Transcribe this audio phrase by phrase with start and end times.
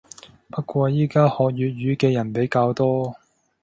[0.49, 3.15] 不過依家學粵語嘅人比較多